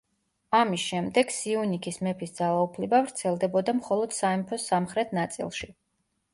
ამის 0.59 0.85
შემდეგ 0.91 1.33
სიუნიქის 1.35 2.01
მეფის 2.07 2.33
ძალაუფლება 2.41 3.03
ვრცელდებოდა 3.05 3.79
მხოლოდ 3.83 4.19
სამეფოს 4.23 4.69
სამხრეთ 4.73 5.17
ნაწილში. 5.23 5.75